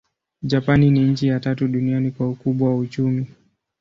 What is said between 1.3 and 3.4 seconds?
tatu duniani kwa ukubwa wa uchumi.